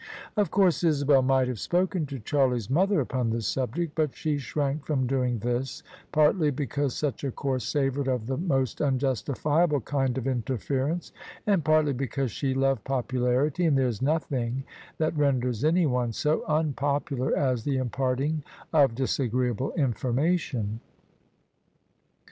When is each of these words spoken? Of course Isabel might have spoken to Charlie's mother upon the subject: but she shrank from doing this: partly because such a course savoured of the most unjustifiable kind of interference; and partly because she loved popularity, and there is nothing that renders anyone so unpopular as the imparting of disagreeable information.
Of 0.35 0.49
course 0.49 0.83
Isabel 0.83 1.21
might 1.21 1.47
have 1.47 1.59
spoken 1.59 2.07
to 2.07 2.17
Charlie's 2.17 2.71
mother 2.71 3.01
upon 3.01 3.29
the 3.29 3.39
subject: 3.39 3.93
but 3.93 4.15
she 4.15 4.39
shrank 4.39 4.83
from 4.83 5.05
doing 5.05 5.37
this: 5.37 5.83
partly 6.11 6.49
because 6.49 6.95
such 6.95 7.23
a 7.23 7.29
course 7.31 7.63
savoured 7.63 8.07
of 8.07 8.25
the 8.25 8.35
most 8.37 8.81
unjustifiable 8.81 9.79
kind 9.81 10.17
of 10.17 10.25
interference; 10.25 11.11
and 11.45 11.63
partly 11.63 11.93
because 11.93 12.31
she 12.31 12.55
loved 12.55 12.83
popularity, 12.83 13.63
and 13.63 13.77
there 13.77 13.85
is 13.87 14.01
nothing 14.01 14.63
that 14.97 15.15
renders 15.15 15.63
anyone 15.63 16.13
so 16.13 16.43
unpopular 16.47 17.37
as 17.37 17.63
the 17.63 17.77
imparting 17.77 18.41
of 18.73 18.95
disagreeable 18.95 19.71
information. 19.73 20.79